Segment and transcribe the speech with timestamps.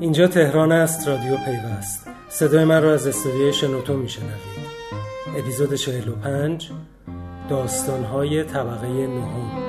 [0.00, 2.08] اینجا تهران است رادیو پیوست.
[2.28, 4.68] صدای من را از استودیوی شنوتو میشنوید.
[5.36, 6.70] اپیزود 45
[7.50, 9.67] داستانهای طبقه نهم.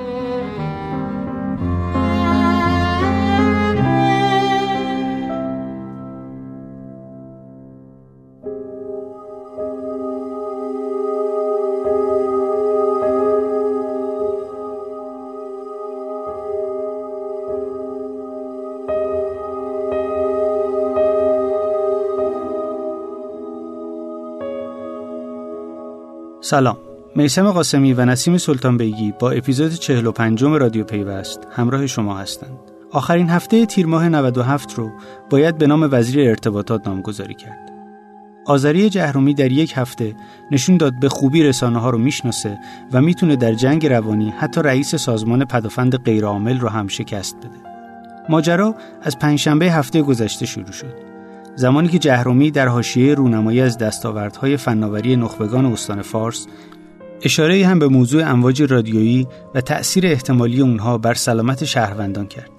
[26.50, 26.76] سلام.
[27.16, 32.58] میسم قاسمی و نسیم سلطان بیگی با اپیزود 45 رادیو پیوست همراه شما هستند.
[32.92, 34.90] آخرین هفته تیر ماه 97 رو
[35.30, 37.72] باید به نام وزیر ارتباطات نامگذاری کرد.
[38.46, 40.16] آذری جهرومی در یک هفته
[40.50, 42.58] نشون داد به خوبی رسانه ها رو می‌شناسه
[42.92, 47.70] و می‌تونه در جنگ روانی حتی رئیس سازمان پدافند غیرعامل رو هم شکست بده.
[48.28, 51.09] ماجرا از پنجشنبه هفته گذشته شروع شد.
[51.56, 56.46] زمانی که جهرومی در حاشیه رونمایی از دستاوردهای فناوری نخبگان استان فارس
[57.22, 62.50] اشاره هم به موضوع امواج رادیویی و تأثیر احتمالی اونها بر سلامت شهروندان کرد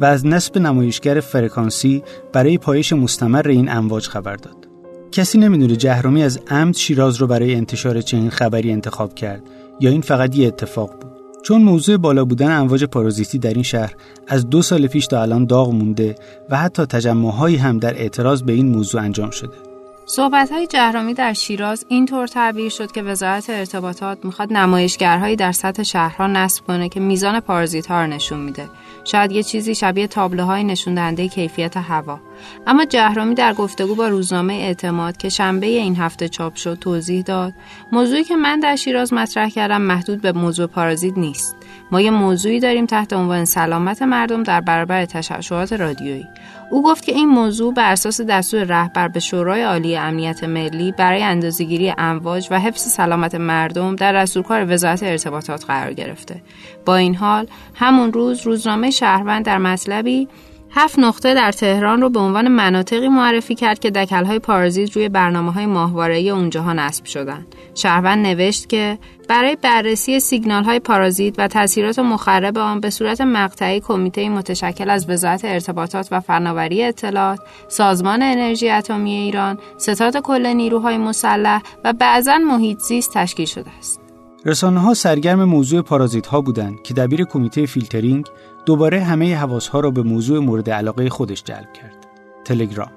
[0.00, 2.02] و از نصب نمایشگر فرکانسی
[2.32, 4.68] برای پایش مستمر این امواج خبر داد.
[5.12, 9.42] کسی نمی‌دونه جهرومی از عمد شیراز رو برای انتشار چنین خبری انتخاب کرد
[9.80, 11.09] یا این فقط یه اتفاق بود.
[11.42, 13.94] چون موضوع بالا بودن امواج پارازیتی در این شهر
[14.28, 16.14] از دو سال پیش تا الان داغ مونده
[16.50, 19.69] و حتی تجمعهایی هم در اعتراض به این موضوع انجام شده.
[20.06, 25.82] صحبت های جهرامی در شیراز اینطور تعبیر شد که وزارت ارتباطات می‌خواد نمایشگرهایی در سطح
[25.82, 28.68] شهرها نصب کنه که میزان پارازیت ها رو نشون میده.
[29.04, 32.20] شاید یه چیزی شبیه تابلوهای نشون دهنده کیفیت هوا.
[32.66, 37.52] اما جهرامی در گفتگو با روزنامه اعتماد که شنبه این هفته چاپ شد توضیح داد.
[37.92, 41.56] موضوعی که من در شیراز مطرح کردم محدود به موضوع پارازیت نیست.
[41.90, 46.26] ما یه موضوعی داریم تحت عنوان سلامت مردم در برابر تشعشعات رادیویی.
[46.70, 51.22] او گفت که این موضوع بر اساس دستور رهبر به شورای عالی امنیت ملی برای
[51.22, 56.42] اندازهگیری امواج و حفظ سلامت مردم در دستورکار وزارت ارتباطات قرار گرفته.
[56.86, 60.28] با این حال همون روز روزنامه شهروند در مطلبی
[60.72, 65.52] هفت نقطه در تهران رو به عنوان مناطقی معرفی کرد که دکلهای پارازیت روی برنامه
[65.52, 67.46] های ماهواره‌ای اونجاها نصب شدن.
[67.74, 68.98] شهروند نوشت که
[69.28, 75.10] برای بررسی سیگنال های پارازیت و تاثیرات مخرب آن به صورت مقطعی کمیته متشکل از
[75.10, 82.38] وزارت ارتباطات و فناوری اطلاعات، سازمان انرژی اتمی ایران، ستاد کل نیروهای مسلح و بعضا
[82.38, 83.99] محیط زیست تشکیل شده است.
[84.44, 88.26] رسانه ها سرگرم موضوع پارازیت ها بودند که دبیر کمیته فیلترینگ
[88.66, 92.06] دوباره همه حواس ها را به موضوع مورد علاقه خودش جلب کرد.
[92.44, 92.90] تلگرام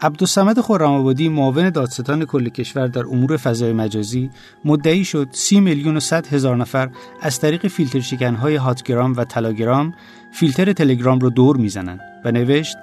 [0.00, 4.30] عبدالسمد خرم‌آبادی معاون دادستان کل کشور در امور فضای مجازی
[4.64, 6.90] مدعی شد سی میلیون و صد هزار نفر
[7.20, 9.94] از طریق فیلتر شکنهای هاتگرام و تلاگرام
[10.32, 12.76] فیلتر تلگرام رو دور می‌زنند و نوشت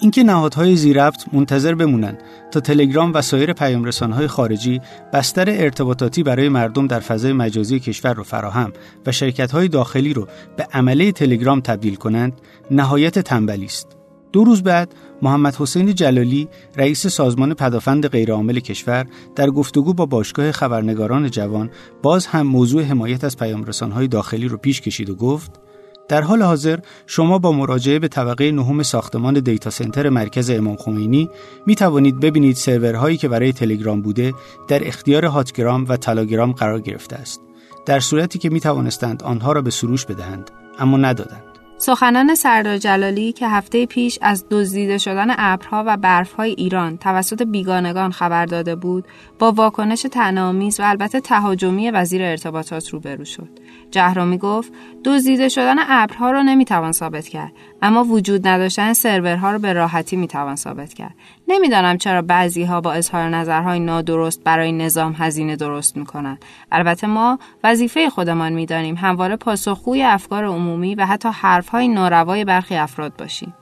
[0.00, 4.80] اینکه نهادهای زیرفت منتظر بمونند تا تلگرام و سایر پیامرسانهای خارجی
[5.12, 8.72] بستر ارتباطاتی برای مردم در فضای مجازی کشور رو فراهم
[9.06, 12.32] و شرکت‌های داخلی رو به عمله تلگرام تبدیل کنند
[12.70, 13.96] نهایت تنبلی است.
[14.32, 20.52] دو روز بعد محمد حسین جلالی رئیس سازمان پدافند غیرعامل کشور در گفتگو با باشگاه
[20.52, 21.70] خبرنگاران جوان
[22.02, 25.60] باز هم موضوع حمایت از پیامرسانهای داخلی رو پیش کشید و گفت
[26.08, 31.30] در حال حاضر شما با مراجعه به طبقه نهم ساختمان دیتا سنتر مرکز امام خمینی
[31.66, 34.34] می توانید ببینید سرورهایی که برای تلگرام بوده
[34.68, 37.40] در اختیار هاتگرام و تلاگرام قرار گرفته است.
[37.86, 41.47] در صورتی که می توانستند آنها را به سروش بدهند اما ندادند.
[41.80, 48.10] سخنان سردار جلالی که هفته پیش از دزدیده شدن ابرها و برفهای ایران توسط بیگانگان
[48.12, 49.04] خبر داده بود
[49.38, 53.48] با واکنش تنامیز و البته تهاجمی وزیر ارتباطات روبرو شد.
[53.90, 54.72] جهرامی گفت
[55.04, 57.52] دزدیده شدن ابرها را نمی‌توان ثابت کرد
[57.82, 61.14] اما وجود نداشتن سرورها را به راحتی می‌توان ثابت کرد.
[61.48, 66.44] نمی‌دانم چرا بعضی ها با اظهار نظرهای نادرست برای نظام هزینه درست می‌کنند.
[66.72, 73.16] البته ما وظیفه خودمان می‌دانیم همواره پاسخگوی افکار عمومی و حتی حرفهای ناروای برخی افراد
[73.16, 73.54] باشیم.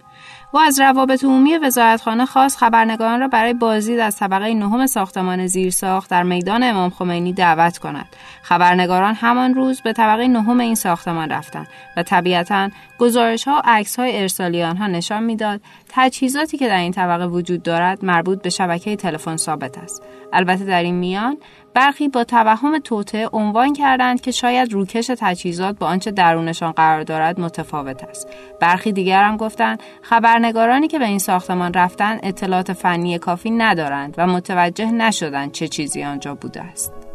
[0.53, 6.11] و از روابط عمومی وزارتخانه خواست خبرنگاران را برای بازدید از طبقه نهم ساختمان زیرساخت
[6.11, 8.07] در میدان امام خمینی دعوت کند.
[8.43, 13.99] خبرنگاران همان روز به طبقه نهم این ساختمان رفتند و طبیعتا گزارش ها و عکس
[13.99, 18.97] های ارسالی آنها نشان می‌داد تجهیزاتی که در این طبقه وجود دارد مربوط به شبکه
[18.97, 20.03] تلفن ثابت است.
[20.33, 21.37] البته در این میان
[21.77, 27.41] برخی با توهم توته عنوان کردند که شاید روکش تجهیزات با آنچه درونشان قرار دارد
[27.41, 28.29] متفاوت است.
[28.61, 34.27] برخی دیگر هم گفتند خبرنگارانی که به این ساختمان رفتند اطلاعات فنی کافی ندارند و
[34.27, 37.06] متوجه نشدند چه چیزی آنجا بوده است.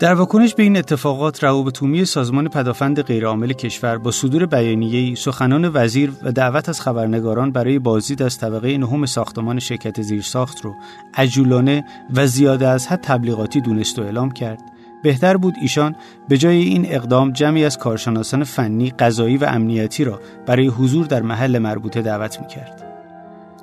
[0.00, 5.70] در واکنش به این اتفاقات روابط عمومی سازمان پدافند غیرعامل کشور با صدور بیانیه‌ای سخنان
[5.74, 10.74] وزیر و دعوت از خبرنگاران برای بازدید از طبقه نهم ساختمان شرکت زیرساخت رو
[11.14, 14.62] عجولانه و زیاده از حد تبلیغاتی دونست و اعلام کرد
[15.02, 15.96] بهتر بود ایشان
[16.28, 21.22] به جای این اقدام جمعی از کارشناسان فنی، قضایی و امنیتی را برای حضور در
[21.22, 22.89] محل مربوطه دعوت می‌کرد.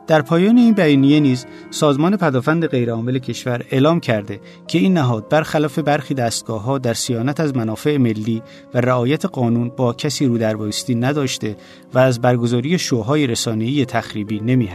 [0.08, 5.80] در پایان این بیانیه نیز سازمان پدافند غیرعامل کشور اعلام کرده که این نهاد برخلاف
[5.80, 8.42] برخی دستگاه ها در سیانت از منافع ملی
[8.74, 10.56] و رعایت قانون با کسی رو در
[10.96, 11.56] نداشته
[11.94, 14.66] و از برگزاری شوهای رسانه‌ای تخریبی نمی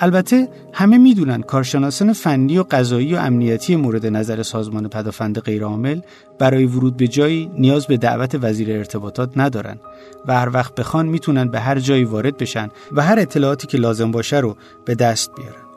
[0.00, 6.00] البته همه می‌دونن کارشناسان فنی و قضایی و امنیتی مورد نظر سازمان پدافند غیرعامل
[6.38, 9.78] برای ورود به جایی نیاز به دعوت وزیر ارتباطات ندارن
[10.26, 14.10] و هر وقت بخوان می‌تونن به هر جایی وارد بشن و هر اطلاعاتی که لازم
[14.10, 15.69] باشه رو به دست بیارن.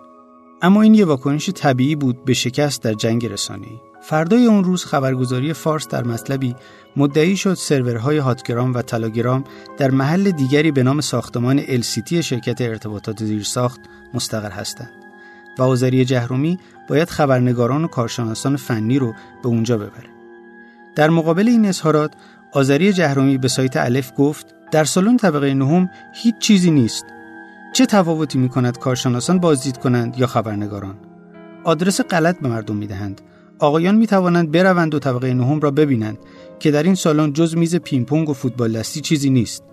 [0.64, 3.80] اما این یه واکنش طبیعی بود به شکست در جنگ رسانه‌ای.
[4.02, 6.56] فردای اون روز خبرگزاری فارس در مطلبی
[6.96, 9.44] مدعی شد سرورهای هاتگرام و تلاگرام
[9.78, 13.80] در محل دیگری به نام ساختمان السیتی شرکت ارتباطات زیرساخت
[14.14, 14.92] مستقر هستند
[15.60, 19.14] و آذری جهرومی باید خبرنگاران و کارشناسان فنی رو
[19.44, 20.10] به اونجا ببره.
[20.96, 22.14] در مقابل این اظهارات
[22.54, 27.06] آذری جهرومی به سایت الف گفت در سالن طبقه نهم هیچ چیزی نیست.
[27.74, 30.96] چه تفاوتی می کند کارشناسان بازدید کنند یا خبرنگاران؟
[31.64, 33.22] آدرس غلط به مردم می دهند.
[33.60, 36.18] آقایان می توانند بروند و طبقه نهم را ببینند
[36.60, 39.64] که در این سالن جز میز پیمپونگ و فوتبال دستی چیزی نیست.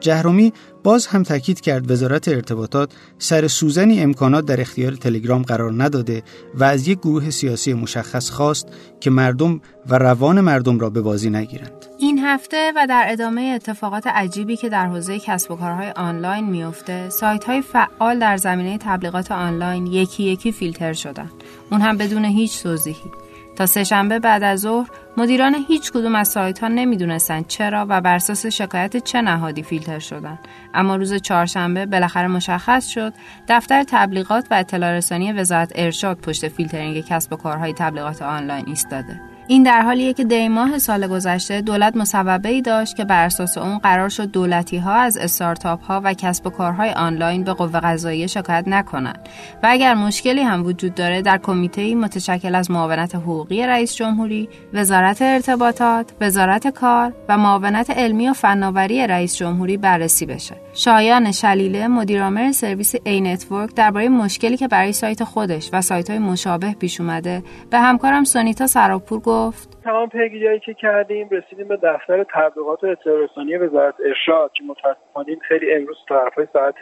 [0.00, 0.52] جهرومی
[0.82, 6.22] باز هم تاکید کرد وزارت ارتباطات سر سوزنی امکانات در اختیار تلگرام قرار نداده
[6.54, 8.68] و از یک گروه سیاسی مشخص خواست
[9.00, 11.86] که مردم و روان مردم را به بازی نگیرند.
[12.24, 17.44] هفته و در ادامه اتفاقات عجیبی که در حوزه کسب و کارهای آنلاین میفته، سایت
[17.44, 21.30] های فعال در زمینه تبلیغات آنلاین یکی یکی فیلتر شدن.
[21.70, 23.10] اون هم بدون هیچ توضیحی.
[23.56, 28.14] تا سهشنبه بعد از ظهر مدیران هیچ کدوم از سایت ها نمی‌دونستند چرا و بر
[28.14, 30.38] اساس شکایت چه نهادی فیلتر شدن
[30.74, 33.12] اما روز چهارشنبه بالاخره مشخص شد
[33.48, 39.31] دفتر تبلیغات و اطلاع رسانی وزارت ارشاد پشت فیلترینگ کسب و کارهای تبلیغات آنلاین ایستاده
[39.46, 43.58] این در حالیه که دی ماه سال گذشته دولت مصوبه ای داشت که بر اساس
[43.58, 47.80] اون قرار شد دولتی ها از استارتاپ ها و کسب و کارهای آنلاین به قوه
[47.80, 49.28] قضاییه شکایت نکنند
[49.62, 55.22] و اگر مشکلی هم وجود داره در کمیته متشکل از معاونت حقوقی رئیس جمهوری، وزارت
[55.22, 60.56] ارتباطات، وزارت کار و معاونت علمی و فناوری رئیس جمهوری بررسی بشه.
[60.74, 66.74] شایان شلیله مدیرعامل سرویس Anetwork درباره مشکلی که برای سایت خودش و سایت های مشابه
[66.80, 67.42] پیش اومده.
[67.70, 69.82] به همکارم سونیتا سراب‌پور گفت.
[69.84, 75.36] تمام پیگیریایی که کردیم رسیدیم به دفتر تبلیغات و اطلاع رسانی وزارت ارشاد که متاسفانه
[75.48, 76.74] خیلی امروز طرفای ساعت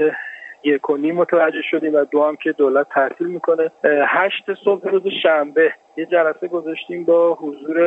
[0.65, 3.71] یک و نیم متوجه شدیم و دو هم که دولت تعطیل می‌کنه.
[3.85, 7.79] هشت صبح روز شنبه یه جلسه گذاشتیم با حضور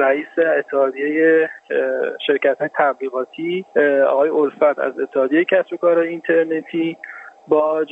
[0.00, 1.50] رئیس اتحادیه
[2.26, 3.64] شرکت های تبلیغاتی
[4.08, 6.96] آقای الفت از اتحادیه کسب و کار اینترنتی
[7.48, 7.84] با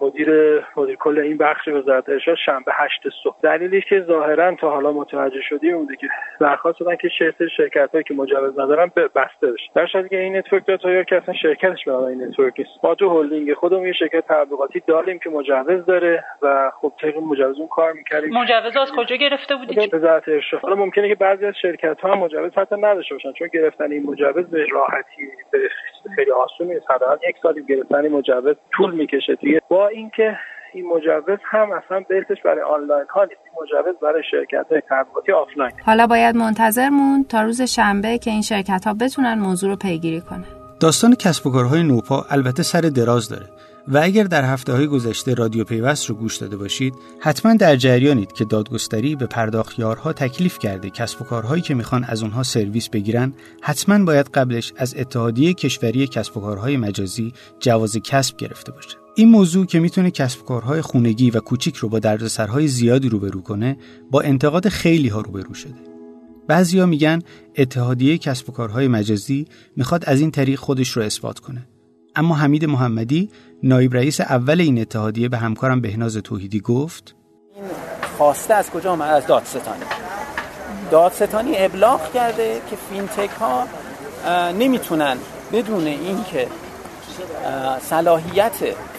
[0.00, 0.30] مدیر
[0.76, 3.36] مدیر کل این بخش وزارت ارشاد شنبه هشت صبح.
[3.42, 6.08] دلیلی که ظاهرا تا حالا متوجه شدیم بوده که
[6.40, 10.20] درخواست دادن که شرکت شرکت هایی که مجوز ندارن به بسته بشه در شاید که
[10.20, 12.70] این نتورک داتا که اصلا شرکتش به این نتورک نیست.
[12.84, 17.58] ما تو هلدینگ خودمون یه شرکت تبلیغاتی داریم که مجوز داره و خب طبق مجوز
[17.58, 18.38] اون کار می‌کردیم.
[18.38, 20.60] مجوز از کجا گرفته بودید وزارت ارشاد.
[20.60, 24.50] حالا ممکنه که بعضی از شرکت ها مجوز حتی نداشته باشن چون گرفتن این مجوز
[24.50, 25.58] به راحتی به
[26.16, 26.86] خیلی آسون نیست
[27.28, 28.56] یک سالی گرفتن مجوز.
[28.78, 29.60] طول می‌کشه دیگه.
[29.70, 30.38] با اینکه
[30.74, 33.40] این مجوز هم اصلا بلتش برای آنلاین ها نیست.
[33.44, 35.72] این مجوز برای شرکت های تبلیغاتی آفلاین.
[35.86, 40.20] حالا باید منتظر موند تا روز شنبه که این شرکت ها بتونن موضوع رو پیگیری
[40.20, 40.44] کنه
[40.80, 43.46] داستان کسب و کارهای نوپا البته سر دراز داره.
[43.90, 48.32] و اگر در هفته های گذشته رادیو پیوست رو گوش داده باشید حتما در جریانید
[48.32, 53.32] که دادگستری به پرداختیارها تکلیف کرده کسب و کارهایی که می‌خوان از اونها سرویس بگیرن
[53.62, 58.96] حتما باید قبلش از اتحادیه کشوری کسب و کارهای مجازی جواز کسب گرفته باشه.
[59.14, 63.76] این موضوع که می‌تونه کسب کارهای خونگی و کوچیک رو با دردسرهای زیادی روبرو کنه
[64.10, 65.74] با انتقاد خیلی ها روبرو شده.
[66.48, 67.22] بعضیا میگن
[67.56, 71.68] اتحادیه کسب و کارهای مجازی می‌خواد از این طریق خودش رو اثبات کنه.
[72.18, 73.30] اما حمید محمدی
[73.62, 77.14] نایب رئیس اول این اتحادیه به همکارم بهناز توحیدی گفت
[77.54, 77.64] این
[78.18, 79.84] خواسته از کجا آمد؟ از دادستانی.
[80.90, 83.64] دادستانی ابلاغ کرده که فینتک ها
[84.52, 85.16] نمی‌تونن
[85.52, 86.48] بدون اینکه
[87.80, 88.56] صلاحیت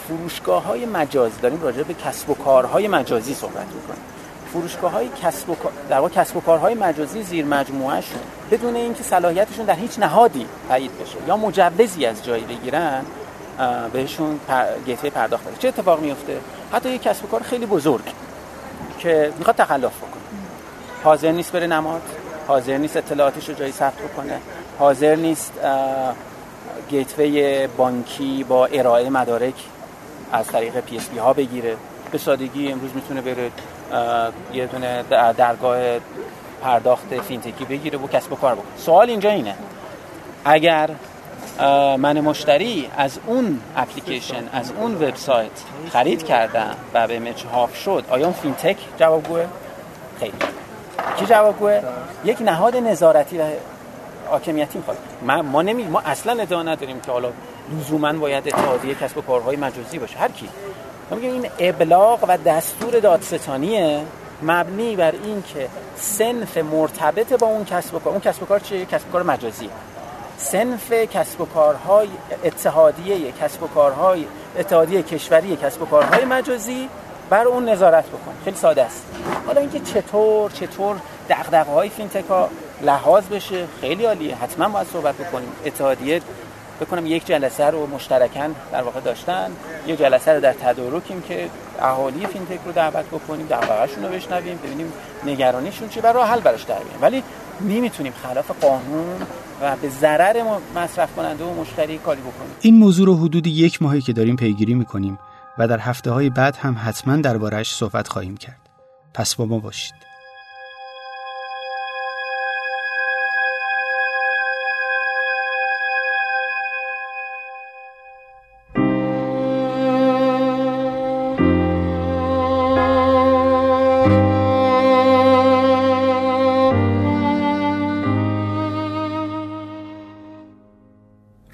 [0.08, 4.02] فروشگاه های مجازی داریم راجع به کسب و کارهای مجازی صحبت می‌کنیم.
[4.52, 5.56] فروشگاه های کسب و
[5.88, 10.90] در کسب و کارهای مجازی زیر مجموعه شون بدون اینکه صلاحیتشون در هیچ نهادی تایید
[10.98, 13.02] بشه یا مجوزی از جایی بگیرن
[13.92, 14.64] بهشون پر...
[14.86, 15.56] گیته پرداخت بده.
[15.58, 16.40] چه اتفاق میفته
[16.72, 18.04] حتی یک کسب و کار خیلی بزرگ
[18.98, 20.22] که می‌خواد تخلف بکنه.
[21.04, 22.02] حاضر نیست بره نماد
[22.48, 24.38] حاضر نیست اطلاعاتش رو جایی ثبت بکنه
[24.78, 25.52] حاضر نیست
[26.88, 29.54] gateway بانکی با ارائه مدارک
[30.32, 31.76] از طریق PSP ها بگیره.
[32.10, 33.50] به سادگی امروز می‌تونه بره
[34.52, 35.02] یه دونه
[35.36, 35.78] درگاه
[36.62, 38.76] پرداخت fintech ی بگیره و کسب و کار بکنه.
[38.76, 39.54] سوال اینجا اینه.
[40.44, 40.90] اگر
[41.98, 45.50] من مشتری از اون اپلیکیشن از اون وبسایت
[45.92, 49.46] خرید کردم و به مچهاف شد آیا اون فینتک جوابگوه؟
[50.20, 50.32] خیلی.
[51.18, 51.80] کی جوابگوه؟
[52.24, 53.42] یک نهاد نظارتی و
[54.30, 54.98] حاکمیتی می‌خواد.
[55.22, 57.28] ما ما نمی ما اصلا ادعا نداریم که حالا
[57.78, 60.18] لزوما باید اتحادیه کسب و کارهای مجازی باشه.
[60.18, 60.48] هر کی.
[61.16, 64.04] میگیم این ابلاغ و دستور دادستانیه.
[64.42, 68.60] مبنی بر این که سنف مرتبط با اون کسب و کار اون کسب و کار
[68.60, 69.70] چیه کسب و کار مجازی.
[70.38, 72.08] سنف کسب و کارهای
[72.44, 74.24] اتحادیه کسب و کارهای
[74.58, 76.88] اتحادیه کشوری کسب و کارهای مجازی
[77.30, 78.32] بر اون نظارت بکن.
[78.44, 79.04] خیلی ساده است.
[79.46, 80.96] حالا اینکه چطور چطور
[81.30, 82.48] دغدغه های fintech ا
[82.82, 84.36] لحاظ بشه خیلی عالیه.
[84.36, 85.52] حتما باید صحبت بکنیم.
[85.64, 86.20] اتحادیه
[86.80, 89.50] بکنم یک جلسه رو مشترکاً در واقع داشتن.
[89.86, 91.48] یک جلسه رو در تدارکیم که
[91.80, 94.92] اهالی fintech رو دعوت بکنیم دغدغه‌شون رو بشنویم ببینیم
[95.26, 97.22] نگرانیشون چی برای حل براش در ولی
[97.60, 99.16] نمی‌تونیم خلاف قانون
[99.62, 100.42] و به ضرر
[100.76, 102.56] مصرف کننده و مشتری کاری بکنیم.
[102.60, 105.18] این موضوع رو حدود یک ماهی که داریم پیگیری می‌کنیم
[105.58, 108.60] و در هفته های بعد هم حتما دربارش صحبت خواهیم کرد.
[109.14, 110.09] پس با ما باشید.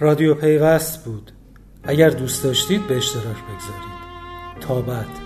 [0.07, 1.33] رادیو پیوست بود.
[1.85, 3.97] اگر دوست داشتید به اشتراک بگذارید.
[4.61, 5.26] تا بعد